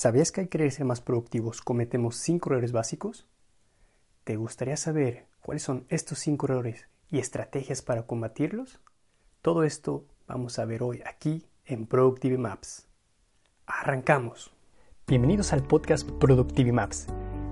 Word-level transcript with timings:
¿Sabías 0.00 0.30
que 0.30 0.40
al 0.40 0.48
querer 0.48 0.70
ser 0.70 0.84
más 0.84 1.00
productivos 1.00 1.60
cometemos 1.60 2.18
5 2.18 2.50
errores 2.50 2.70
básicos? 2.70 3.26
¿Te 4.22 4.36
gustaría 4.36 4.76
saber 4.76 5.26
cuáles 5.42 5.64
son 5.64 5.86
estos 5.88 6.20
5 6.20 6.46
errores 6.46 6.86
y 7.10 7.18
estrategias 7.18 7.82
para 7.82 8.06
combatirlos? 8.06 8.78
Todo 9.42 9.64
esto 9.64 10.04
vamos 10.28 10.60
a 10.60 10.66
ver 10.66 10.84
hoy 10.84 11.02
aquí 11.04 11.48
en 11.64 11.84
Productive 11.88 12.38
Maps. 12.38 12.86
Arrancamos. 13.66 14.52
Bienvenidos 15.08 15.52
al 15.52 15.64
podcast 15.64 16.08
Productive 16.08 16.70
Maps. 16.70 17.08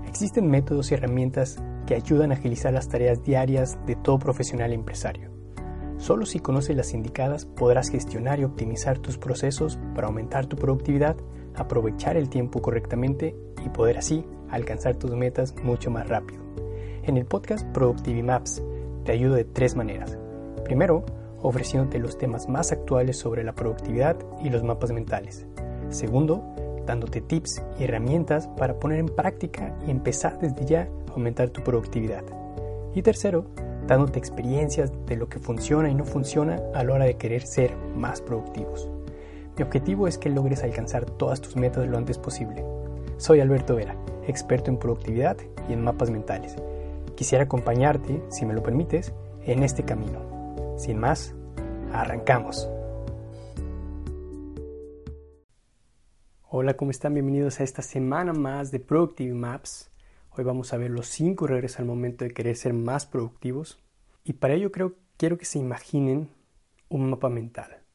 Existen 0.07 0.49
métodos 0.49 0.91
y 0.91 0.93
herramientas 0.93 1.61
que 1.85 1.95
ayudan 1.95 2.31
a 2.31 2.35
agilizar 2.35 2.71
las 2.71 2.87
tareas 2.87 3.21
diarias 3.25 3.77
de 3.85 3.97
todo 3.97 4.19
profesional 4.19 4.71
e 4.71 4.75
empresario. 4.75 5.33
Solo 5.97 6.25
si 6.25 6.39
conoces 6.39 6.77
las 6.77 6.93
indicadas 6.93 7.45
podrás 7.45 7.89
gestionar 7.89 8.39
y 8.39 8.45
optimizar 8.45 8.99
tus 8.99 9.17
procesos 9.17 9.77
para 9.95 10.07
aumentar 10.07 10.45
tu 10.45 10.55
productividad 10.55 11.17
aprovechar 11.57 12.17
el 12.17 12.29
tiempo 12.29 12.61
correctamente 12.61 13.35
y 13.65 13.69
poder 13.69 13.97
así 13.97 14.25
alcanzar 14.49 14.95
tus 14.95 15.11
metas 15.15 15.55
mucho 15.63 15.91
más 15.91 16.07
rápido. 16.07 16.41
En 17.03 17.17
el 17.17 17.25
podcast 17.25 17.65
Productivity 17.73 18.23
Maps 18.23 18.61
te 19.03 19.11
ayudo 19.11 19.35
de 19.35 19.45
tres 19.45 19.75
maneras. 19.75 20.17
Primero, 20.63 21.05
ofreciéndote 21.41 21.99
los 21.99 22.17
temas 22.17 22.49
más 22.49 22.71
actuales 22.71 23.17
sobre 23.17 23.43
la 23.43 23.53
productividad 23.53 24.17
y 24.43 24.49
los 24.49 24.63
mapas 24.63 24.91
mentales. 24.91 25.45
Segundo, 25.89 26.43
dándote 26.85 27.21
tips 27.21 27.61
y 27.79 27.83
herramientas 27.83 28.47
para 28.57 28.79
poner 28.79 28.99
en 28.99 29.07
práctica 29.07 29.77
y 29.85 29.91
empezar 29.91 30.39
desde 30.39 30.65
ya 30.65 30.89
a 31.09 31.13
aumentar 31.13 31.49
tu 31.49 31.61
productividad. 31.61 32.23
Y 32.95 33.01
tercero, 33.01 33.45
dándote 33.87 34.19
experiencias 34.19 34.91
de 35.05 35.15
lo 35.15 35.29
que 35.29 35.39
funciona 35.39 35.89
y 35.89 35.95
no 35.95 36.03
funciona 36.03 36.59
a 36.73 36.83
la 36.83 36.93
hora 36.93 37.05
de 37.05 37.17
querer 37.17 37.45
ser 37.45 37.75
más 37.95 38.21
productivos. 38.21 38.89
Mi 39.57 39.63
objetivo 39.63 40.07
es 40.07 40.19
que 40.19 40.29
logres 40.29 40.63
alcanzar 40.63 41.05
todas 41.05 41.41
tus 41.41 41.55
metas 41.55 41.87
lo 41.87 41.97
antes 41.97 42.19
posible. 42.19 42.63
Soy 43.17 43.39
Alberto 43.39 43.75
Vera, 43.75 43.97
experto 44.27 44.69
en 44.69 44.77
productividad 44.77 45.35
y 45.67 45.73
en 45.73 45.83
mapas 45.83 46.11
mentales. 46.11 46.55
Quisiera 47.15 47.45
acompañarte, 47.45 48.21
si 48.29 48.45
me 48.45 48.53
lo 48.53 48.61
permites, 48.61 49.13
en 49.41 49.63
este 49.63 49.83
camino. 49.83 50.75
Sin 50.77 50.99
más, 50.99 51.33
arrancamos. 51.91 52.69
Hola, 56.43 56.75
¿cómo 56.75 56.91
están? 56.91 57.15
Bienvenidos 57.15 57.59
a 57.59 57.63
esta 57.63 57.81
semana 57.81 58.33
más 58.33 58.69
de 58.69 58.79
Productive 58.79 59.33
Maps. 59.33 59.89
Hoy 60.29 60.43
vamos 60.43 60.71
a 60.71 60.77
ver 60.77 60.91
los 60.91 61.07
5 61.07 61.45
errores 61.45 61.79
al 61.79 61.85
momento 61.85 62.25
de 62.25 62.31
querer 62.31 62.55
ser 62.57 62.73
más 62.73 63.07
productivos. 63.07 63.83
Y 64.23 64.33
para 64.33 64.53
ello 64.53 64.71
creo, 64.71 64.93
quiero 65.17 65.39
que 65.39 65.45
se 65.45 65.57
imaginen 65.57 66.29
un 66.89 67.09
mapa 67.09 67.29
mental. 67.29 67.86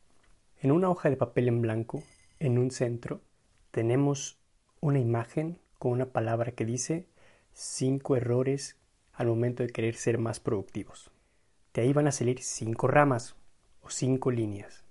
En 0.63 0.71
una 0.71 0.89
hoja 0.89 1.11
de 1.11 1.17
papel 1.17 1.49
en 1.49 1.61
blanco, 1.61 2.05
en 2.39 2.57
un 2.57 2.71
centro, 2.71 3.21
tenemos 3.73 4.39
una 4.81 5.01
imagen 5.01 5.59
con 5.81 5.91
una 5.91 6.13
palabra 6.13 6.53
que 6.53 6.65
dice 6.65 7.09
cinco 7.53 8.15
errores 8.15 8.77
al 9.13 9.27
momento 9.27 9.65
de 9.65 9.71
querer 9.71 9.97
ser 9.97 10.19
más 10.19 10.39
productivos. 10.39 11.11
De 11.75 11.83
ahí 11.83 11.93
van 11.93 12.07
a 12.07 12.13
salir 12.13 12.41
cinco 12.41 12.87
ramas 12.87 13.34
o 13.81 13.91
cinco 13.91 14.31
líneas. 14.31 14.84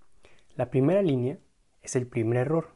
La 0.57 0.69
primera 0.69 1.01
línea 1.01 1.39
es 1.81 1.95
el 1.95 2.05
primer 2.05 2.39
error, 2.39 2.71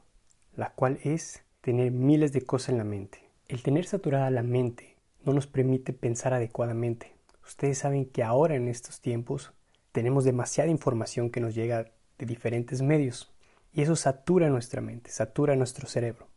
la 0.55 0.71
cual 0.71 0.97
es 1.03 1.43
tener 1.59 1.91
miles 1.91 2.31
de 2.31 2.43
cosas 2.43 2.69
en 2.69 2.77
la 2.77 2.85
mente. 2.85 3.29
El 3.49 3.61
tener 3.61 3.83
saturada 3.83 4.29
la 4.29 4.41
mente 4.41 4.95
no 5.25 5.33
nos 5.33 5.47
permite 5.47 5.91
pensar 5.91 6.33
adecuadamente. 6.33 7.13
Ustedes 7.43 7.77
saben 7.77 8.05
que 8.05 8.23
ahora 8.23 8.55
en 8.55 8.69
estos 8.69 9.01
tiempos 9.01 9.51
tenemos 9.91 10.23
demasiada 10.23 10.69
información 10.69 11.29
que 11.29 11.41
nos 11.41 11.53
llega 11.53 11.91
de 12.17 12.25
diferentes 12.25 12.81
medios. 12.81 13.33
Y 13.73 13.81
eso 13.81 13.95
satura 13.95 14.49
nuestra 14.49 14.81
mente, 14.81 15.11
satura 15.11 15.55
nuestro 15.55 15.87
cerebro. 15.87 16.27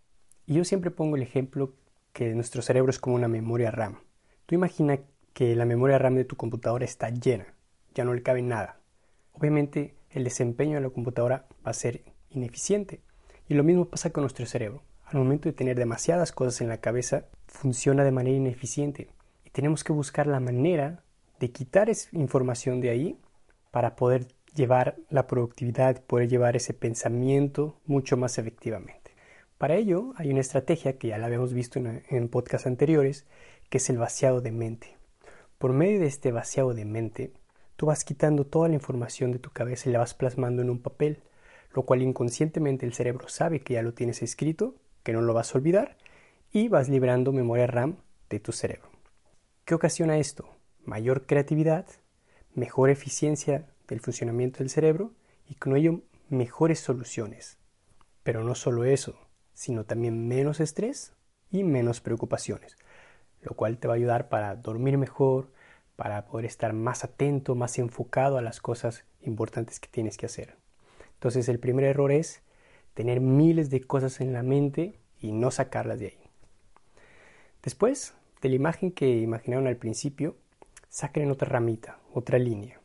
Y 0.47 0.55
yo 0.55 0.65
siempre 0.65 0.91
pongo 0.91 1.17
el 1.17 1.23
ejemplo 1.23 1.75
que 2.13 2.35
nuestro 2.35 2.63
cerebro 2.63 2.91
es 2.91 2.99
como 2.99 3.17
una 3.17 3.29
memoria 3.29 3.71
RAM. 3.71 4.01
Tú 4.47 4.55
imagina 4.55 4.99
que 5.33 5.55
la 5.55 5.65
memoria 5.65 5.99
RAM 5.99 6.17
de 6.17 6.25
tu 6.25 6.37
computadora 6.37 6.85
está 6.85 7.11
llena, 7.11 7.55
ya 7.95 8.05
no 8.05 8.15
le 8.15 8.23
cabe 8.23 8.43
nada. 8.43 8.81
Obviamente 9.33 9.95
el 10.11 10.25
desempeño 10.25 10.77
de 10.77 10.81
la 10.81 10.91
computadora 10.91 11.47
va 11.65 11.71
a 11.71 11.75
ser 11.75 12.03
ineficiente. 12.31 13.01
Y 13.49 13.55
lo 13.55 13.63
mismo 13.63 13.85
pasa 13.85 14.11
con 14.11 14.23
nuestro 14.23 14.47
cerebro. 14.47 14.83
Al 15.05 15.19
momento 15.19 15.49
de 15.49 15.53
tener 15.53 15.79
demasiadas 15.79 16.33
cosas 16.33 16.61
en 16.61 16.69
la 16.69 16.81
cabeza, 16.81 17.27
funciona 17.47 18.05
de 18.05 18.11
manera 18.11 18.37
ineficiente. 18.37 19.09
Y 19.45 19.51
tenemos 19.51 19.85
que 19.85 19.93
buscar 19.93 20.27
la 20.27 20.41
manera 20.41 21.05
de 21.39 21.51
quitar 21.51 21.89
esa 21.89 22.09
información 22.13 22.81
de 22.81 22.91
ahí 22.91 23.21
para 23.71 23.97
poder 23.97 24.27
llevar 24.55 24.97
la 25.11 25.27
productividad, 25.27 26.03
poder 26.05 26.29
llevar 26.29 26.57
ese 26.57 26.75
pensamiento 26.75 27.81
mucho 27.87 28.17
más 28.17 28.39
efectivamente. 28.39 29.13
Para 29.59 29.75
ello 29.75 30.13
hay 30.17 30.31
una 30.31 30.41
estrategia 30.41 30.99
que 30.99 31.09
ya 31.09 31.19
la 31.19 31.27
habíamos 31.27 31.53
visto 31.53 31.79
en, 31.79 32.03
en 32.09 32.29
podcasts 32.29 32.67
anteriores, 32.67 33.27
que 33.69 33.79
es 33.79 33.91
el 33.91 33.99
vaciado 33.99 34.41
de 34.41 34.53
mente. 34.53 34.97
Por 35.59 35.73
medio 35.73 36.01
de 36.01 36.07
este 36.07 36.33
vaciado 36.33 36.75
de 36.75 36.85
mente, 36.85 37.33
tú 37.77 37.87
vas 37.87 38.05
quitando 38.05 38.47
toda 38.47 38.69
la 38.69 38.75
información 38.75 39.33
de 39.33 39.39
tu 39.39 39.51
cabeza 39.51 39.89
y 39.89 39.93
la 39.93 39.99
vas 39.99 40.15
plasmando 40.15 40.63
en 40.63 40.71
un 40.71 40.81
papel, 40.81 41.23
lo 41.75 41.83
cual 41.83 42.03
inconscientemente 42.03 42.87
el 42.87 42.95
cerebro 42.95 43.29
sabe 43.29 43.61
que 43.61 43.75
ya 43.75 43.83
lo 43.83 43.95
tienes 43.95 44.23
escrito, 44.23 44.77
que 45.03 45.13
no 45.13 45.21
lo 45.21 45.35
vas 45.35 45.55
a 45.55 45.59
olvidar, 45.59 45.97
y 46.51 46.69
vas 46.69 46.89
liberando 46.89 47.33
memoria 47.33 47.67
RAM 47.67 47.97
de 48.31 48.41
tu 48.41 48.53
cerebro. 48.53 48.91
¿Qué 49.65 49.75
ocasiona 49.75 50.19
esto? 50.19 50.57
Mayor 50.85 51.27
creatividad, 51.27 51.87
mejor 52.55 52.91
eficiencia 52.91 53.67
del 53.89 54.01
funcionamiento 54.01 54.59
del 54.59 54.71
cerebro 54.71 55.13
y 55.49 55.55
con 55.55 55.77
ello 55.77 56.03
mejores 56.29 56.79
soluciones. 56.79 57.59
Pero 58.23 58.45
no 58.45 58.55
solo 58.55 58.85
eso, 58.85 59.19
sino 59.55 59.85
también 59.85 60.29
menos 60.29 60.61
estrés 60.61 61.15
y 61.51 61.65
menos 61.65 62.01
preocupaciones, 62.01 62.77
lo 63.41 63.55
cual 63.55 63.79
te 63.79 63.89
va 63.89 63.95
a 63.95 63.97
ayudar 63.97 64.29
para 64.29 64.55
dormir 64.55 64.99
mejor, 64.99 65.51
para 65.97 66.27
poder 66.27 66.47
estar 66.47 66.75
más 66.75 67.03
atento, 67.03 67.55
más 67.55 67.79
enfocado 67.79 68.39
a 68.39 68.43
las 68.43 68.61
cosas 68.61 69.05
importantes 69.21 69.81
que 69.81 69.89
tienes 69.89 70.17
que 70.17 70.27
hacer. 70.27 70.57
Entonces 71.15 71.49
el 71.49 71.59
primer 71.59 71.85
error 71.85 72.13
es 72.13 72.43
tener 72.95 73.21
miles 73.21 73.71
de 73.71 73.81
cosas 73.81 74.21
en 74.21 74.33
la 74.33 74.43
mente 74.43 75.01
y 75.19 75.33
no 75.33 75.51
sacarlas 75.51 75.99
de 75.99 76.07
ahí. 76.07 76.31
Después 77.63 78.15
de 78.41 78.51
la 78.51 78.55
imagen 78.55 78.93
que 78.93 79.19
imaginaron 79.19 79.67
al 79.67 79.77
principio, 79.77 80.37
saquen 80.89 81.31
otra 81.31 81.49
ramita, 81.49 81.99
otra 82.13 82.39
línea. 82.39 82.78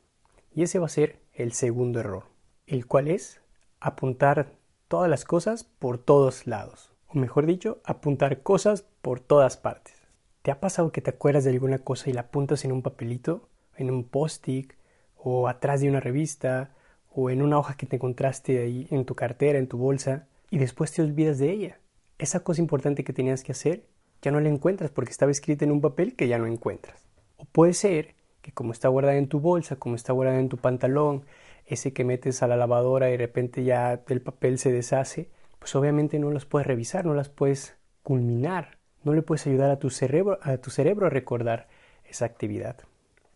Y 0.56 0.64
ese 0.64 0.80
va 0.80 0.86
a 0.86 0.90
ser 0.90 1.20
el 1.34 1.54
segundo 1.54 2.00
error, 2.00 2.26
el 2.68 2.86
cual 2.86 3.08
es 3.08 3.42
apuntar 3.80 4.54
todas 4.88 5.10
las 5.10 5.26
cosas 5.26 5.64
por 5.64 5.98
todos 5.98 6.46
lados. 6.46 6.92
O 7.08 7.18
mejor 7.18 7.46
dicho, 7.46 7.82
apuntar 7.84 8.44
cosas 8.44 8.86
por 9.02 9.20
todas 9.20 9.58
partes. 9.58 9.96
¿Te 10.44 10.52
ha 10.52 10.60
pasado 10.60 10.92
que 10.92 11.02
te 11.02 11.10
acuerdas 11.10 11.44
de 11.44 11.52
alguna 11.52 11.80
cosa 11.80 12.10
y 12.10 12.14
la 12.14 12.22
apuntas 12.22 12.66
en 12.66 12.72
un 12.72 12.82
papelito, 12.82 13.50
en 13.78 13.90
un 13.90 14.04
post-it, 14.04 14.74
o 15.16 15.48
atrás 15.48 15.82
de 15.82 15.90
una 15.90 16.00
revista, 16.00 16.76
o 17.10 17.30
en 17.30 17.42
una 17.42 17.58
hoja 17.58 17.76
que 17.76 17.86
te 17.86 17.96
encontraste 17.96 18.62
ahí 18.62 18.88
en 18.92 19.06
tu 19.06 19.16
cartera, 19.16 19.58
en 19.58 19.68
tu 19.68 19.78
bolsa, 19.78 20.28
y 20.52 20.58
después 20.60 20.92
te 20.92 21.02
olvidas 21.02 21.40
de 21.40 21.50
ella? 21.50 21.80
Esa 22.20 22.42
cosa 22.42 22.62
importante 22.62 23.04
que 23.04 23.14
tenías 23.14 23.44
que 23.44 23.54
hacer 23.54 23.86
ya 24.22 24.32
no 24.32 24.40
la 24.40 24.50
encuentras 24.50 24.92
porque 24.92 25.12
estaba 25.12 25.32
escrita 25.32 25.66
en 25.66 25.72
un 25.72 25.82
papel 25.82 26.16
que 26.16 26.28
ya 26.28 26.38
no 26.38 26.46
encuentras. 26.46 27.10
O 27.38 27.46
puede 27.46 27.74
ser 27.74 28.16
que 28.44 28.52
como 28.52 28.74
está 28.74 28.90
guardada 28.90 29.16
en 29.18 29.30
tu 29.30 29.40
bolsa, 29.40 29.78
como 29.78 29.96
está 29.96 30.12
guardada 30.14 30.40
en 30.40 30.50
tu 30.50 30.58
pantalón, 30.58 31.24
ese 31.66 31.94
que 31.94 32.04
metes 32.04 32.44
a 32.44 32.48
la 32.48 32.58
lavadora 32.58 33.08
y 33.08 33.14
de 33.14 33.18
repente 33.18 33.64
ya 33.64 34.04
el 34.08 34.22
papel 34.22 34.60
se 34.60 34.72
deshace, 34.72 35.30
pues 35.60 35.74
obviamente 35.76 36.20
no 36.20 36.30
las 36.30 36.46
puedes 36.46 36.68
revisar, 36.68 37.06
no 37.06 37.14
las 37.14 37.30
puedes 37.30 37.78
culminar, 38.04 38.78
no 39.04 39.14
le 39.14 39.22
puedes 39.22 39.48
ayudar 39.48 39.72
a 39.72 39.80
tu 39.80 39.90
cerebro 39.90 40.40
a, 40.42 40.58
tu 40.58 40.72
cerebro 40.72 41.08
a 41.08 41.10
recordar 41.10 41.70
esa 42.04 42.26
actividad. 42.26 42.76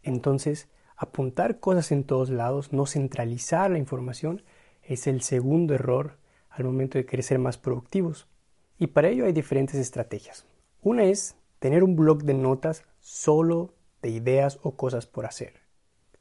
Entonces, 0.03 0.67
apuntar 0.97 1.61
cosas 1.61 1.93
en 1.93 2.03
todos 2.03 2.29
lados, 2.29 2.73
no 2.73 2.85
centralizar 2.85 3.71
la 3.71 3.77
información, 3.77 4.43
es 4.83 5.07
el 5.07 5.21
segundo 5.21 5.73
error 5.73 6.17
al 6.49 6.65
momento 6.65 6.97
de 6.97 7.05
querer 7.05 7.23
ser 7.23 7.39
más 7.39 7.57
productivos. 7.57 8.27
Y 8.77 8.87
para 8.87 9.07
ello 9.07 9.25
hay 9.25 9.31
diferentes 9.31 9.75
estrategias. 9.75 10.45
Una 10.81 11.05
es 11.05 11.37
tener 11.59 11.83
un 11.85 11.95
blog 11.95 12.23
de 12.23 12.33
notas 12.33 12.83
solo 12.99 13.73
de 14.07 14.13
ideas 14.13 14.57
o 14.63 14.77
cosas 14.77 15.05
por 15.05 15.25
hacer. 15.25 15.59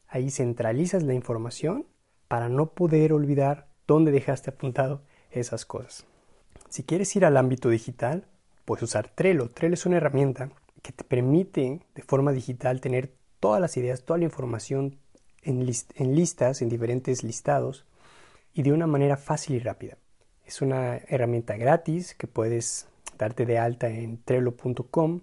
Ahí 0.08 0.30
centralizas 0.30 1.04
la 1.04 1.14
información 1.14 1.86
para 2.26 2.48
no 2.48 2.72
poder 2.72 3.12
olvidar 3.12 3.68
dónde 3.86 4.10
dejaste 4.10 4.50
apuntado 4.50 5.02
esas 5.30 5.64
cosas. 5.64 6.04
Si 6.68 6.82
quieres 6.82 7.14
ir 7.14 7.24
al 7.24 7.36
ámbito 7.36 7.68
digital, 7.70 8.26
puedes 8.64 8.82
usar 8.82 9.08
Trello. 9.08 9.50
Trello 9.50 9.74
es 9.74 9.86
una 9.86 9.98
herramienta 9.98 10.50
que 10.82 10.90
te 10.90 11.04
permite 11.04 11.80
de 11.94 12.02
forma 12.02 12.32
digital 12.32 12.80
tener 12.80 13.14
todas 13.38 13.60
las 13.60 13.76
ideas, 13.76 14.04
toda 14.04 14.18
la 14.18 14.24
información 14.24 14.98
en, 15.42 15.64
listas, 15.64 16.62
en 16.62 16.68
diferentes 16.68 17.22
listados 17.22 17.86
y 18.52 18.62
de 18.62 18.72
una 18.72 18.88
manera 18.88 19.16
fácil 19.16 19.54
y 19.54 19.60
rápida. 19.60 19.96
Es 20.44 20.60
una 20.60 20.96
herramienta 20.96 21.56
gratis 21.56 22.16
que 22.16 22.26
puedes 22.26 22.88
darte 23.16 23.46
de 23.46 23.60
alta 23.60 23.88
en 23.88 24.20
trello.com 24.24 25.20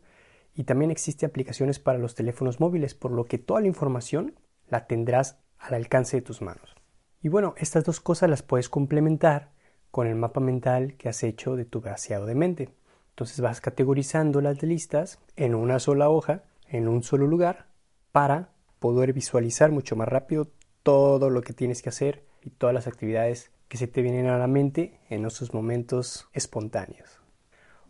y 0.56 0.66
también 0.66 0.92
existen 0.92 1.30
aplicaciones 1.30 1.80
para 1.80 1.98
los 1.98 2.16
teléfonos 2.16 2.60
móviles, 2.60 2.94
por 2.94 3.12
lo 3.12 3.26
que 3.26 3.38
toda 3.38 3.62
la 3.62 3.68
información 3.68 4.36
la 4.68 4.88
tendrás 4.88 5.40
al 5.58 5.74
alcance 5.74 6.18
de 6.18 6.22
tus 6.22 6.42
manos. 6.42 6.76
Y 7.22 7.30
bueno, 7.30 7.56
estas 7.58 7.86
dos 7.86 8.00
cosas 8.00 8.30
las 8.30 8.44
puedes 8.44 8.70
complementar 8.70 9.52
con 9.92 10.08
el 10.08 10.16
mapa 10.16 10.40
mental 10.40 10.96
que 10.98 11.10
has 11.10 11.24
hecho 11.24 11.56
de 11.56 11.66
tu 11.66 11.80
vaciado 11.80 12.26
de 12.26 12.36
mente. 12.36 12.70
Entonces 13.12 13.40
vas 13.40 13.62
categorizando 13.62 14.42
las 14.42 14.62
listas 14.64 15.20
en 15.36 15.56
una 15.56 15.80
sola 15.80 16.10
hoja, 16.10 16.44
en 16.68 16.88
un 16.88 17.04
solo 17.04 17.28
lugar, 17.28 17.68
para 18.12 18.50
poder 18.80 19.14
visualizar 19.14 19.72
mucho 19.72 19.96
más 19.96 20.08
rápido 20.08 20.50
todo 20.82 21.30
lo 21.30 21.42
que 21.42 21.54
tienes 21.54 21.82
que 21.82 21.90
hacer 21.90 22.26
y 22.42 22.50
todas 22.50 22.74
las 22.74 22.88
actividades 22.88 23.52
que 23.70 23.78
se 23.78 23.88
te 23.88 24.02
vienen 24.02 24.28
a 24.28 24.38
la 24.38 24.48
mente 24.48 25.00
en 25.10 25.26
esos 25.26 25.54
momentos 25.54 26.28
espontáneos. 26.34 27.22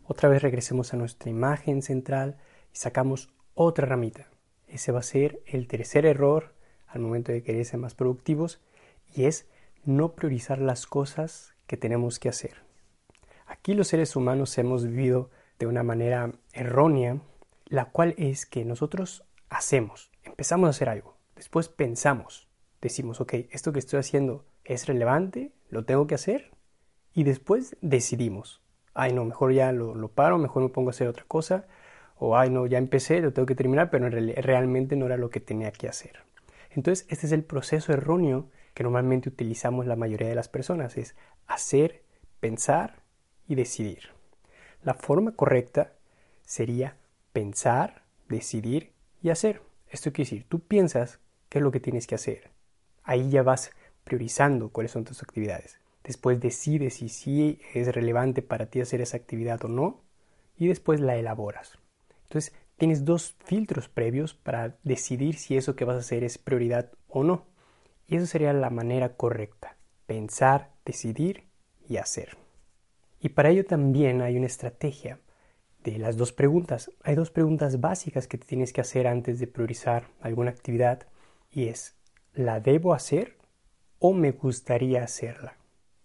Otra 0.04 0.28
vez 0.28 0.42
regresemos 0.42 0.94
a 0.94 0.96
nuestra 0.96 1.30
imagen 1.30 1.82
central 1.82 2.36
sacamos 2.74 3.30
otra 3.54 3.86
ramita. 3.86 4.28
Ese 4.68 4.92
va 4.92 4.98
a 4.98 5.04
ser 5.04 5.40
el 5.46 5.66
tercer 5.66 6.04
error 6.04 6.52
al 6.86 7.00
momento 7.00 7.32
de 7.32 7.42
querer 7.42 7.64
ser 7.64 7.80
más 7.80 7.94
productivos 7.94 8.60
y 9.14 9.24
es 9.24 9.48
no 9.84 10.14
priorizar 10.14 10.58
las 10.58 10.86
cosas 10.86 11.54
que 11.66 11.76
tenemos 11.76 12.18
que 12.18 12.28
hacer. 12.28 12.62
Aquí 13.46 13.74
los 13.74 13.88
seres 13.88 14.16
humanos 14.16 14.56
hemos 14.58 14.84
vivido 14.84 15.30
de 15.58 15.66
una 15.66 15.82
manera 15.82 16.32
errónea, 16.52 17.20
la 17.66 17.86
cual 17.86 18.14
es 18.18 18.46
que 18.46 18.64
nosotros 18.64 19.24
hacemos, 19.48 20.10
empezamos 20.24 20.66
a 20.66 20.70
hacer 20.70 20.88
algo, 20.88 21.16
después 21.36 21.68
pensamos, 21.68 22.48
decimos, 22.80 23.20
ok, 23.20 23.34
esto 23.50 23.72
que 23.72 23.78
estoy 23.78 24.00
haciendo 24.00 24.44
es 24.64 24.86
relevante, 24.86 25.52
lo 25.68 25.84
tengo 25.84 26.06
que 26.06 26.14
hacer, 26.14 26.50
y 27.12 27.22
después 27.22 27.76
decidimos, 27.80 28.62
ay 28.94 29.12
no, 29.12 29.24
mejor 29.24 29.52
ya 29.52 29.70
lo, 29.72 29.94
lo 29.94 30.08
paro, 30.08 30.38
mejor 30.38 30.62
me 30.62 30.68
pongo 30.70 30.88
a 30.88 30.92
hacer 30.92 31.06
otra 31.06 31.24
cosa, 31.28 31.66
o 32.16 32.36
ay 32.36 32.50
no, 32.50 32.66
ya 32.66 32.78
empecé, 32.78 33.20
lo 33.20 33.32
tengo 33.32 33.46
que 33.46 33.54
terminar, 33.54 33.90
pero 33.90 34.08
realmente 34.08 34.96
no 34.96 35.06
era 35.06 35.16
lo 35.16 35.30
que 35.30 35.40
tenía 35.40 35.72
que 35.72 35.88
hacer. 35.88 36.20
Entonces, 36.70 37.06
este 37.08 37.26
es 37.26 37.32
el 37.32 37.44
proceso 37.44 37.92
erróneo 37.92 38.48
que 38.74 38.82
normalmente 38.82 39.28
utilizamos 39.28 39.86
la 39.86 39.96
mayoría 39.96 40.28
de 40.28 40.34
las 40.34 40.48
personas, 40.48 40.96
es 40.96 41.14
hacer, 41.46 42.02
pensar 42.40 43.02
y 43.46 43.54
decidir. 43.54 44.10
La 44.82 44.94
forma 44.94 45.32
correcta 45.32 45.92
sería 46.44 46.96
pensar, 47.32 48.02
decidir 48.28 48.92
y 49.22 49.30
hacer. 49.30 49.62
Esto 49.88 50.12
quiere 50.12 50.30
decir, 50.30 50.46
tú 50.48 50.60
piensas 50.60 51.20
qué 51.48 51.58
es 51.58 51.62
lo 51.62 51.70
que 51.70 51.80
tienes 51.80 52.06
que 52.06 52.16
hacer. 52.16 52.50
Ahí 53.04 53.30
ya 53.30 53.42
vas 53.42 53.70
priorizando 54.02 54.70
cuáles 54.70 54.92
son 54.92 55.04
tus 55.04 55.22
actividades. 55.22 55.78
Después 56.02 56.40
decides 56.40 56.94
si 56.94 57.08
sí 57.08 57.60
es 57.72 57.94
relevante 57.94 58.42
para 58.42 58.66
ti 58.66 58.80
hacer 58.80 59.00
esa 59.00 59.16
actividad 59.16 59.64
o 59.64 59.68
no. 59.68 60.02
Y 60.56 60.68
después 60.68 61.00
la 61.00 61.16
elaboras. 61.16 61.78
Entonces, 62.24 62.52
tienes 62.76 63.04
dos 63.04 63.36
filtros 63.44 63.88
previos 63.88 64.34
para 64.34 64.76
decidir 64.82 65.36
si 65.36 65.56
eso 65.56 65.76
que 65.76 65.84
vas 65.84 65.96
a 65.96 66.00
hacer 66.00 66.24
es 66.24 66.38
prioridad 66.38 66.90
o 67.08 67.22
no. 67.22 67.46
Y 68.06 68.16
eso 68.16 68.26
sería 68.26 68.52
la 68.52 68.70
manera 68.70 69.16
correcta. 69.16 69.76
Pensar, 70.06 70.70
decidir 70.84 71.44
y 71.88 71.96
hacer. 71.96 72.36
Y 73.20 73.30
para 73.30 73.50
ello 73.50 73.64
también 73.64 74.20
hay 74.20 74.36
una 74.36 74.46
estrategia 74.46 75.18
de 75.82 75.98
las 75.98 76.16
dos 76.16 76.32
preguntas. 76.32 76.90
Hay 77.02 77.14
dos 77.14 77.30
preguntas 77.30 77.80
básicas 77.80 78.26
que 78.26 78.38
tienes 78.38 78.72
que 78.72 78.80
hacer 78.80 79.06
antes 79.06 79.38
de 79.38 79.46
priorizar 79.46 80.08
alguna 80.20 80.50
actividad 80.50 81.06
y 81.50 81.68
es, 81.68 81.94
¿la 82.34 82.60
debo 82.60 82.94
hacer 82.94 83.36
o 83.98 84.12
me 84.12 84.32
gustaría 84.32 85.04
hacerla? 85.04 85.56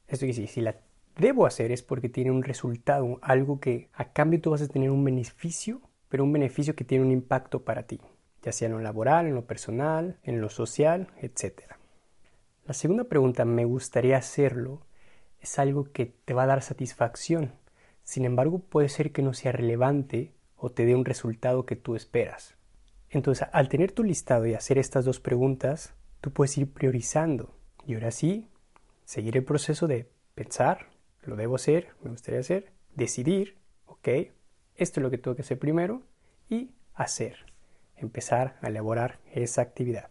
Esto 0.07 0.25
quiere 0.25 0.41
decir, 0.41 0.47
si 0.47 0.61
la 0.61 0.75
debo 1.17 1.45
hacer 1.45 1.71
es 1.71 1.81
porque 1.81 2.09
tiene 2.09 2.31
un 2.31 2.43
resultado, 2.43 3.19
algo 3.21 3.59
que 3.59 3.89
a 3.93 4.13
cambio 4.13 4.41
tú 4.41 4.51
vas 4.51 4.61
a 4.61 4.67
tener 4.67 4.91
un 4.91 5.03
beneficio 5.03 5.81
pero 6.09 6.23
un 6.23 6.33
beneficio 6.33 6.75
que 6.75 6.83
tiene 6.83 7.05
un 7.05 7.11
impacto 7.11 7.63
para 7.63 7.83
ti, 7.83 8.01
ya 8.41 8.51
sea 8.51 8.67
en 8.67 8.73
lo 8.73 8.79
laboral, 8.79 9.27
en 9.27 9.35
lo 9.35 9.45
personal, 9.45 10.17
en 10.23 10.41
lo 10.41 10.49
social, 10.49 11.07
etc. 11.21 11.61
La 12.65 12.73
segunda 12.73 13.05
pregunta, 13.05 13.45
¿me 13.45 13.65
gustaría 13.65 14.17
hacerlo? 14.17 14.81
Es 15.39 15.57
algo 15.59 15.91
que 15.91 16.07
te 16.25 16.33
va 16.33 16.43
a 16.43 16.47
dar 16.47 16.61
satisfacción. 16.61 17.53
Sin 18.03 18.25
embargo, 18.25 18.59
puede 18.59 18.89
ser 18.89 19.11
que 19.11 19.21
no 19.21 19.33
sea 19.33 19.51
relevante 19.51 20.33
o 20.57 20.71
te 20.71 20.85
dé 20.85 20.95
un 20.95 21.05
resultado 21.05 21.65
que 21.65 21.75
tú 21.75 21.95
esperas. 21.95 22.55
Entonces, 23.09 23.47
al 23.51 23.69
tener 23.69 23.91
tu 23.91 24.03
listado 24.03 24.45
y 24.45 24.53
hacer 24.53 24.77
estas 24.77 25.05
dos 25.05 25.19
preguntas, 25.19 25.93
tú 26.21 26.31
puedes 26.31 26.57
ir 26.57 26.71
priorizando. 26.71 27.55
Y 27.85 27.93
ahora 27.95 28.11
sí, 28.11 28.47
seguir 29.05 29.37
el 29.37 29.43
proceso 29.43 29.87
de 29.87 30.11
pensar, 30.35 30.89
lo 31.23 31.35
debo 31.35 31.55
hacer, 31.55 31.89
me 32.03 32.11
gustaría 32.11 32.39
hacer, 32.39 32.71
decidir, 32.95 33.57
ok, 33.85 34.09
esto 34.79 34.99
es 34.99 35.03
lo 35.03 35.11
que 35.11 35.17
tengo 35.17 35.35
que 35.35 35.41
hacer 35.41 35.59
primero 35.59 36.01
y 36.49 36.71
hacer. 36.95 37.45
Empezar 37.97 38.57
a 38.61 38.67
elaborar 38.67 39.19
esa 39.33 39.61
actividad. 39.61 40.09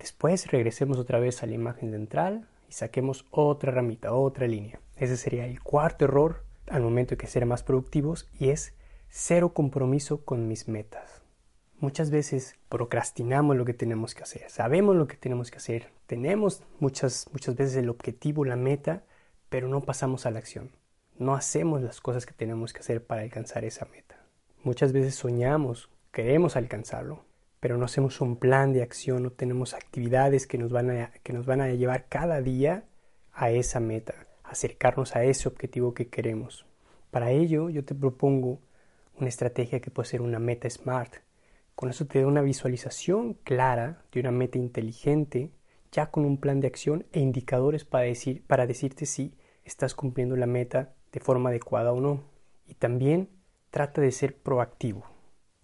Después 0.00 0.48
regresemos 0.48 0.98
otra 0.98 1.20
vez 1.20 1.42
a 1.42 1.46
la 1.46 1.54
imagen 1.54 1.92
central 1.92 2.48
y 2.68 2.72
saquemos 2.72 3.24
otra 3.30 3.70
ramita, 3.70 4.12
otra 4.12 4.48
línea. 4.48 4.80
Ese 4.96 5.16
sería 5.16 5.46
el 5.46 5.62
cuarto 5.62 6.04
error 6.04 6.44
al 6.68 6.82
momento 6.82 7.10
de 7.10 7.16
que 7.16 7.28
ser 7.28 7.46
más 7.46 7.62
productivos 7.62 8.28
y 8.38 8.50
es 8.50 8.74
cero 9.08 9.54
compromiso 9.54 10.24
con 10.24 10.48
mis 10.48 10.66
metas. 10.66 11.22
Muchas 11.78 12.10
veces 12.10 12.56
procrastinamos 12.68 13.56
lo 13.56 13.64
que 13.64 13.74
tenemos 13.74 14.14
que 14.14 14.24
hacer, 14.24 14.50
sabemos 14.50 14.96
lo 14.96 15.06
que 15.06 15.16
tenemos 15.16 15.50
que 15.50 15.58
hacer, 15.58 15.92
tenemos 16.06 16.62
muchas, 16.80 17.26
muchas 17.32 17.54
veces 17.54 17.76
el 17.76 17.90
objetivo, 17.90 18.44
la 18.44 18.56
meta, 18.56 19.04
pero 19.48 19.68
no 19.68 19.82
pasamos 19.82 20.26
a 20.26 20.30
la 20.30 20.38
acción 20.38 20.70
no 21.18 21.34
hacemos 21.34 21.82
las 21.82 22.00
cosas 22.00 22.26
que 22.26 22.34
tenemos 22.34 22.72
que 22.72 22.80
hacer 22.80 23.04
para 23.04 23.22
alcanzar 23.22 23.64
esa 23.64 23.86
meta. 23.86 24.16
Muchas 24.62 24.92
veces 24.92 25.14
soñamos, 25.14 25.90
queremos 26.12 26.56
alcanzarlo, 26.56 27.24
pero 27.60 27.78
no 27.78 27.84
hacemos 27.84 28.20
un 28.20 28.36
plan 28.36 28.72
de 28.72 28.82
acción, 28.82 29.22
no 29.22 29.30
tenemos 29.30 29.74
actividades 29.74 30.46
que 30.46 30.58
nos 30.58 30.72
van 30.72 30.90
a, 30.90 31.12
que 31.22 31.32
nos 31.32 31.46
van 31.46 31.60
a 31.60 31.68
llevar 31.70 32.06
cada 32.08 32.40
día 32.40 32.84
a 33.32 33.50
esa 33.50 33.80
meta, 33.80 34.26
acercarnos 34.44 35.16
a 35.16 35.24
ese 35.24 35.48
objetivo 35.48 35.94
que 35.94 36.08
queremos. 36.08 36.66
Para 37.10 37.30
ello 37.30 37.70
yo 37.70 37.84
te 37.84 37.94
propongo 37.94 38.60
una 39.18 39.28
estrategia 39.28 39.80
que 39.80 39.90
puede 39.90 40.08
ser 40.08 40.20
una 40.20 40.38
meta 40.38 40.68
SMART. 40.68 41.16
Con 41.74 41.90
eso 41.90 42.06
te 42.06 42.20
da 42.20 42.26
una 42.26 42.42
visualización 42.42 43.34
clara 43.34 44.02
de 44.12 44.20
una 44.20 44.30
meta 44.30 44.58
inteligente, 44.58 45.52
ya 45.92 46.10
con 46.10 46.24
un 46.24 46.38
plan 46.38 46.60
de 46.60 46.66
acción 46.66 47.06
e 47.12 47.20
indicadores 47.20 47.84
para, 47.84 48.04
decir, 48.04 48.42
para 48.46 48.66
decirte 48.66 49.06
si 49.06 49.34
estás 49.64 49.94
cumpliendo 49.94 50.36
la 50.36 50.46
meta 50.46 50.95
de 51.16 51.20
forma 51.20 51.48
adecuada 51.48 51.94
o 51.94 52.00
no. 52.02 52.20
Y 52.66 52.74
también 52.74 53.30
trata 53.70 54.02
de 54.02 54.12
ser 54.12 54.36
proactivo. 54.36 55.06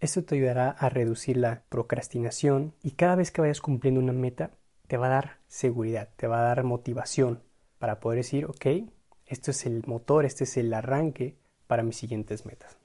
Esto 0.00 0.25
te 0.25 0.37
ayudará 0.37 0.71
a 0.71 0.88
reducir 0.88 1.37
la 1.37 1.64
procrastinación 1.68 2.73
y 2.82 2.92
cada 2.92 3.16
vez 3.16 3.30
que 3.30 3.42
vayas 3.42 3.61
cumpliendo 3.61 4.00
una 4.00 4.14
meta 4.14 4.52
te 4.87 4.97
va 4.97 5.09
a 5.09 5.11
dar 5.11 5.40
seguridad, 5.49 6.09
te 6.16 6.26
va 6.26 6.40
a 6.40 6.44
dar 6.44 6.64
motivación 6.64 7.42
para 7.78 8.00
poder 8.00 8.21
decir, 8.21 8.47
ok, 8.47 8.88
esto 9.26 9.50
es 9.50 9.66
el 9.66 9.82
motor, 9.87 10.25
este 10.25 10.44
es 10.44 10.56
el 10.56 10.73
arranque 10.73 11.37
para 11.66 11.82
mis 11.82 11.99
siguientes 11.99 12.47
metas. 12.47 12.78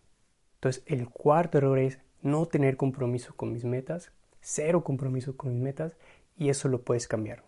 Entonces, 0.56 0.84
el 0.88 1.10
cuarto 1.10 1.60
error 1.60 1.80
es 1.80 2.00
no 2.22 2.48
tener 2.48 2.76
compromiso 2.76 3.34
con 3.34 3.54
mis 3.54 3.64
metas, 3.64 4.12
cero 4.42 4.84
compromiso 4.84 5.38
con 5.38 5.54
mis 5.54 5.62
metas 5.62 5.96
y 6.36 6.50
eso 6.50 6.68
lo 6.68 6.82
puedes 6.82 7.08
cambiar, 7.08 7.44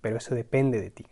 pero 0.00 0.16
eso 0.16 0.34
depende 0.34 0.80
de 0.80 0.90
ti. 0.90 1.06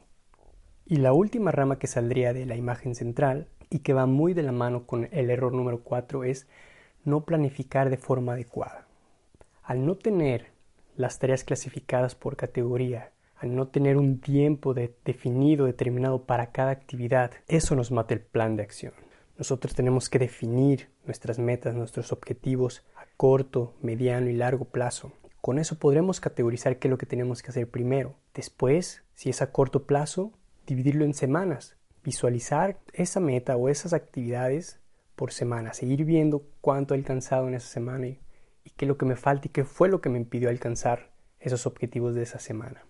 Y 0.93 0.97
la 0.97 1.15
última 1.15 1.53
rama 1.53 1.79
que 1.79 1.87
saldría 1.87 2.35
de 2.35 2.45
la 2.45 2.55
imagen 2.55 2.95
central 2.95 3.49
y 3.71 3.79
que 3.79 3.95
va 3.95 4.05
muy 4.05 4.35
de 4.35 4.43
la 4.43 4.53
mano 4.53 4.85
con 4.85 5.09
el 5.11 5.31
error 5.31 5.55
número 5.55 5.83
4 5.83 6.25
es 6.25 6.47
no 7.03 7.25
planificar 7.25 7.89
de 7.89 7.97
forma 7.97 8.35
adecuada. 8.35 8.87
Al 9.63 9.87
no 9.87 9.95
tener 9.95 10.49
las 10.95 11.19
tareas 11.19 11.45
clasificadas 11.45 12.15
por 12.15 12.37
categoría, 12.37 13.11
al 13.39 13.57
no 13.57 13.69
tener 13.69 13.97
un 13.97 14.21
tiempo 14.21 14.75
definido, 14.75 15.65
determinado 15.65 16.25
para 16.27 16.53
cada 16.53 16.73
actividad, 16.73 17.31
eso 17.49 17.75
nos 17.75 17.91
mata 17.91 18.13
el 18.13 18.21
plan 18.21 18.57
de 18.57 18.65
acción. 18.65 18.93
Nosotros 19.39 19.75
tenemos 19.75 20.11
que 20.11 20.19
definir 20.19 20.91
nuestras 21.07 21.39
metas, 21.39 21.75
nuestros 21.75 22.13
objetivos 22.13 22.85
a 22.97 23.07
corto, 23.17 23.73
mediano 23.81 24.29
y 24.29 24.35
largo 24.35 24.67
plazo. 24.67 25.13
Con 25.41 25.59
eso 25.59 25.79
podremos 25.79 26.21
categorizar 26.21 26.79
qué 26.79 26.89
es 26.89 26.91
lo 26.91 26.99
que 26.99 27.07
tenemos 27.07 27.43
que 27.43 27.49
hacer 27.49 27.71
primero. 27.71 28.15
Después, 28.35 29.05
si 29.15 29.31
es 29.31 29.41
a 29.41 29.53
corto 29.53 29.85
plazo, 29.87 30.33
dividirlo 30.67 31.05
en 31.05 31.15
semanas, 31.15 31.77
visualizar 32.05 32.79
esa 32.93 33.21
meta 33.21 33.57
o 33.57 33.69
esas 33.69 33.93
actividades 33.93 34.81
por 35.17 35.33
semana, 35.33 35.73
seguir 35.73 36.05
viendo 36.05 36.45
cuánto 36.61 36.95
he 36.95 36.99
alcanzado 36.99 37.49
en 37.49 37.55
esa 37.55 37.69
semana 37.69 38.09
y, 38.09 38.21
qué 38.77 38.85
es 38.85 38.89
lo 38.89 38.97
que 38.97 39.07
me 39.07 39.17
falta 39.17 39.49
y 39.49 39.51
qué 39.51 39.65
fue 39.65 39.89
lo 39.89 40.01
que 40.01 40.09
me 40.09 40.19
impidió 40.19 40.49
alcanzar 40.49 41.13
esos 41.39 41.67
objetivos 41.67 42.15
de 42.15 42.23
esa 42.23 42.39
semana. 42.39 42.85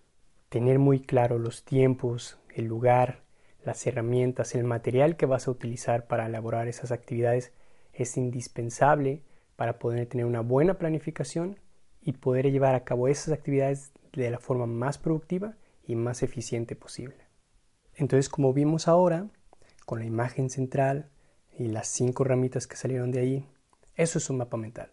Tener 0.49 0.79
muy 0.79 1.01
claro 1.01 1.39
los 1.39 1.65
tiempos, 1.65 2.39
el 2.55 2.67
lugar, 2.67 3.23
las 3.65 3.87
herramientas, 3.87 4.55
el 4.55 4.65
material 4.65 5.17
que 5.17 5.27
vas 5.27 5.49
a 5.49 5.51
utilizar 5.51 6.07
para 6.07 6.27
elaborar 6.27 6.69
esas 6.69 6.93
actividades 6.93 7.53
es 7.93 8.17
indispensable 8.17 9.23
para 9.57 9.79
poder 9.79 10.07
tener 10.07 10.27
una 10.27 10.41
buena 10.41 10.75
planificación 10.75 11.59
y 12.01 12.13
poder 12.13 12.51
llevar 12.51 12.75
a 12.75 12.85
cabo 12.85 13.09
esas 13.09 13.33
actividades 13.33 13.93
de 14.13 14.31
la 14.31 14.39
forma 14.39 14.67
más 14.67 14.99
productiva 14.99 15.57
y 15.87 15.97
más 15.97 16.23
eficiente 16.23 16.77
posible. 16.77 17.22
Entonces, 18.03 18.29
como 18.29 18.53
vimos 18.53 18.89
ahora, 18.89 19.29
con 19.87 20.01
la 20.01 20.05
imagen 20.05 20.51
central 20.51 21.09
y 21.57 21.69
las 21.69 21.87
cinco 21.87 22.25
ramitas 22.25 22.67
que 22.67 22.75
salieron 22.75 23.13
de 23.13 23.21
ahí, 23.21 23.47
eso 23.95 24.19
es 24.19 24.29
un 24.29 24.39
mapa 24.39 24.57
mental. 24.57 24.91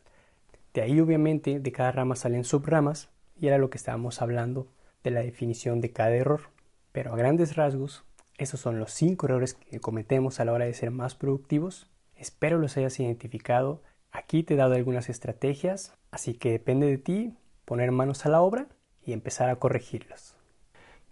De 0.75 0.83
ahí, 0.83 0.99
obviamente, 0.99 1.59
de 1.59 1.71
cada 1.71 1.91
rama 1.91 2.15
salen 2.15 2.43
subramas 2.43 3.09
y 3.35 3.47
era 3.47 3.57
lo 3.57 3.71
que 3.71 3.79
estábamos 3.79 4.21
hablando 4.21 4.67
de 5.03 5.09
la 5.09 5.21
definición 5.21 5.81
de 5.81 5.91
cada 5.91 6.11
error. 6.11 6.51
Pero 6.91 7.11
a 7.11 7.17
grandes 7.17 7.55
rasgos, 7.55 8.03
esos 8.37 8.59
son 8.59 8.77
los 8.77 8.91
cinco 8.91 9.25
errores 9.25 9.55
que 9.55 9.79
cometemos 9.79 10.39
a 10.39 10.45
la 10.45 10.53
hora 10.53 10.65
de 10.65 10.73
ser 10.75 10.91
más 10.91 11.15
productivos. 11.15 11.89
Espero 12.15 12.59
los 12.59 12.77
hayas 12.77 12.99
identificado. 12.99 13.81
Aquí 14.11 14.43
te 14.43 14.53
he 14.53 14.57
dado 14.57 14.75
algunas 14.75 15.09
estrategias, 15.09 15.95
así 16.11 16.35
que 16.35 16.51
depende 16.51 16.85
de 16.85 16.99
ti 16.99 17.33
poner 17.65 17.91
manos 17.91 18.27
a 18.27 18.29
la 18.29 18.41
obra 18.41 18.67
y 19.03 19.13
empezar 19.13 19.49
a 19.49 19.55
corregirlos. 19.55 20.35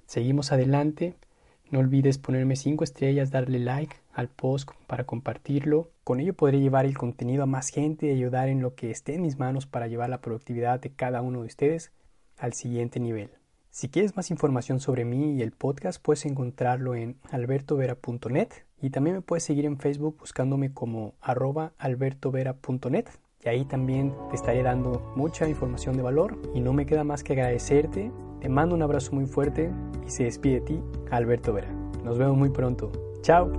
Seguimos 0.05 0.51
adelante. 0.51 1.15
No 1.69 1.79
olvides 1.79 2.17
ponerme 2.17 2.55
5 2.55 2.83
estrellas, 2.83 3.29
darle 3.29 3.59
like 3.59 3.97
al 4.13 4.29
post 4.29 4.69
para 4.88 5.05
compartirlo. 5.05 5.89
Con 6.03 6.19
ello 6.19 6.33
podré 6.33 6.59
llevar 6.59 6.86
el 6.86 6.97
contenido 6.97 7.43
a 7.43 7.47
más 7.47 7.69
gente 7.69 8.07
y 8.07 8.12
ayudar 8.12 8.47
en 8.47 8.62
lo 8.62 8.75
que 8.75 8.89
esté 8.89 9.15
en 9.15 9.21
mis 9.21 9.38
manos 9.38 9.65
para 9.65 9.88
llevar 9.88 10.09
la 10.09 10.21
productividad 10.21 10.79
de 10.79 10.91
cada 10.91 11.21
uno 11.21 11.41
de 11.41 11.47
ustedes 11.47 11.91
al 12.38 12.53
siguiente 12.53 13.00
nivel. 13.00 13.31
Si 13.69 13.89
quieres 13.89 14.15
más 14.15 14.31
información 14.31 14.79
sobre 14.79 15.05
mí 15.05 15.36
y 15.36 15.41
el 15.41 15.51
podcast, 15.51 16.01
puedes 16.01 16.25
encontrarlo 16.25 16.95
en 16.95 17.17
albertovera.net 17.29 18.50
y 18.81 18.89
también 18.89 19.17
me 19.17 19.21
puedes 19.21 19.43
seguir 19.43 19.65
en 19.65 19.77
Facebook 19.77 20.17
buscándome 20.19 20.74
como 20.74 21.15
arroba 21.21 21.74
albertovera.net 21.77 23.05
y 23.43 23.50
ahí 23.50 23.65
también 23.65 24.15
te 24.29 24.36
estaré 24.36 24.63
dando 24.63 25.13
mucha 25.15 25.47
información 25.47 25.95
de 25.95 26.03
valor 26.03 26.39
y 26.55 26.59
no 26.59 26.74
me 26.74 26.86
queda 26.86 27.03
más 27.03 27.24
que 27.24 27.33
agradecerte. 27.33 28.12
Te 28.39 28.50
mando 28.50 28.75
un 28.75 28.82
abrazo 28.82 29.13
muy 29.13 29.25
fuerte 29.25 29.72
y 30.06 30.10
se 30.10 30.24
despide 30.24 30.56
de 30.56 30.62
ti, 30.62 30.84
Alberto 31.12 31.53
Vera. 31.53 31.72
Nos 32.03 32.17
vemos 32.17 32.38
muy 32.38 32.50
pronto. 32.50 32.91
Chao. 33.22 33.51